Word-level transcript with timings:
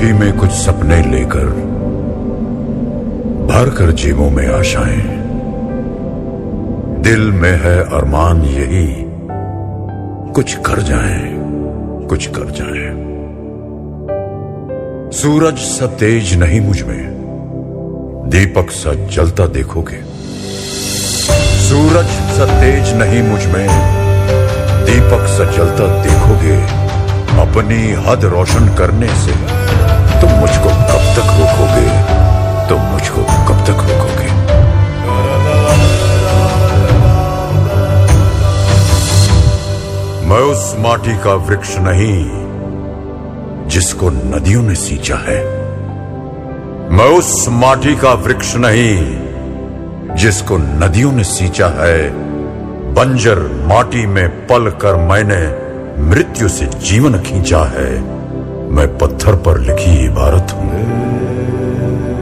में 0.00 0.36
कुछ 0.36 0.50
सपने 0.50 1.02
लेकर 1.02 1.46
भर 3.46 3.70
कर 3.70 3.92
जीवों 3.92 4.30
में 4.30 4.46
आशाएँ। 4.48 5.02
दिल 7.02 7.20
में 7.20 7.50
है 7.50 7.80
अरमान 7.80 8.42
यही, 8.42 8.86
कुछ 10.32 10.54
कर 10.54 10.82
जाएँ, 10.82 11.36
कुछ 12.08 12.26
कर 12.26 12.50
जाएँ। 12.50 12.90
सूरज 15.12 15.58
सा 15.58 15.86
तेज 15.86 16.34
नहीं 16.38 16.60
मुझमें, 16.60 17.10
दीपक 18.30 18.70
सा 18.70 18.94
जलता 18.94 19.46
देखोगे। 19.46 20.02
सूरज 21.68 22.06
सा 22.06 22.60
तेज 22.60 22.94
नहीं 22.94 23.22
मुझमें, 23.22 23.66
दीपक 24.84 25.26
सा 25.26 25.44
जलता 25.44 26.02
देखोगे। 26.02 26.56
अपनी 27.40 27.92
हद 28.06 28.24
रोशन 28.24 28.74
करने 28.74 29.08
से 29.08 29.59
मुझको 30.40 30.68
कब 30.68 31.02
तक 31.16 31.30
रोकोगे? 31.38 31.88
तुम 32.68 32.80
मुझको 32.80 33.22
कब 33.22 33.64
तक 33.64 33.80
रोकोगे? 33.88 34.30
मैं 40.26 40.38
उस 40.38 40.76
माटी 40.78 41.18
का 41.18 41.34
वृक्ष 41.34 41.76
नहीं, 41.78 42.24
जिसको 43.68 44.10
नदियों 44.10 44.62
ने 44.62 44.74
सींचा 44.74 45.16
है। 45.16 45.44
मैं 46.90 47.18
उस 47.18 47.46
माटी 47.48 47.96
का 47.96 48.12
वृक्ष 48.12 48.54
नहीं, 48.56 49.18
जिसको 50.16 50.56
नदियों 50.58 51.12
ने 51.12 51.24
सींचा 51.24 51.66
है। 51.66 52.10
बंजर 52.94 53.38
माटी 53.66 54.06
में 54.06 54.46
पल 54.46 54.70
कर 54.70 54.94
मैंने 54.94 55.70
मृत्यु 56.02 56.48
से 56.48 56.66
जीवन 56.66 57.18
खींचा 57.18 57.58
है। 57.58 58.19
मैं 58.70 58.98
पत्थर 58.98 59.34
पर 59.34 59.58
लिखी 59.58 60.04
इबारत 60.04 60.52
हूँ। 60.52 60.68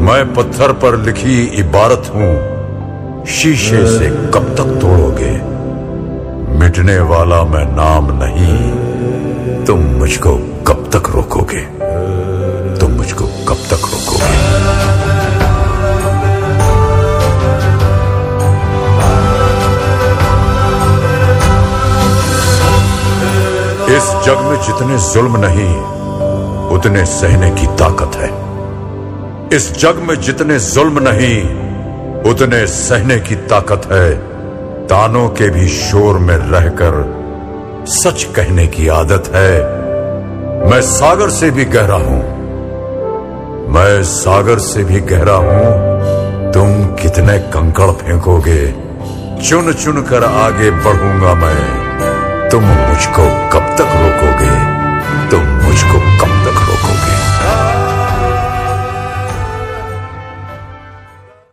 मैं 0.00 0.34
पत्थर 0.34 0.72
पर 0.72 0.96
लिखी 0.96 1.42
इबारत 1.44 2.10
हूँ। 2.14 3.26
शीशे 3.26 3.98
से 3.98 4.08
कब 4.34 4.54
तक 4.58 4.78
तोड़ोगे? 4.80 5.30
मिटने 6.58 6.98
वाला 7.00 7.44
मैं 7.44 7.64
नाम 7.64 8.08
नहीं। 8.12 9.64
तुम 9.64 9.78
मुझको 9.78 10.36
कब 10.66 10.90
तक 10.94 11.10
रोकोगे? 11.10 11.62
तुम 12.76 12.90
मुझको 12.90 13.24
कब 13.48 13.64
तक 13.70 13.88
रोकोगे? 13.92 14.32
इस 23.96 24.04
जग 24.26 24.38
में 24.40 24.60
जितने 24.62 25.12
जुल्म 25.12 25.36
नहीं 25.36 26.01
उतने 26.82 27.04
सहने 27.04 27.50
की 27.50 27.66
ताकत 27.66 28.16
है। 28.16 28.28
इस 29.56 29.78
जग 29.78 29.96
में 29.96 30.20
जितने 30.20 30.58
जुल्म 30.58 30.98
नहीं, 30.98 31.42
उतने 32.30 32.66
सहने 32.66 33.18
की 33.18 33.34
ताकत 33.34 33.82
है। 33.92 34.14
तानों 34.86 35.28
के 35.28 35.48
भी 35.50 35.68
शोर 35.68 36.18
में 36.18 36.36
रहकर 36.36 36.96
सच 37.86 38.24
कहने 38.24 38.66
की 38.66 38.88
आदत 38.88 39.30
है। 39.34 39.60
मैं 40.70 40.80
सागर 40.80 41.28
से 41.28 41.50
भी 41.50 41.64
गहरा 41.64 41.94
हूँ। 41.94 42.20
मैं 43.72 44.02
सागर 44.02 44.58
से 44.58 44.84
भी 44.84 45.00
गहरा 45.00 45.34
हूँ। 45.34 46.52
तुम 46.52 46.84
कितने 46.84 47.38
कंकड़ 47.38 47.90
फेंकोगे। 47.90 48.66
चुन 49.48 49.72
चुन 49.72 50.02
कर 50.02 50.24
आगे 50.24 50.70
बढ़ूँगा 50.70 51.34
मैं। 51.34 51.82
तुम 52.50 52.64
मुझको 52.64 53.41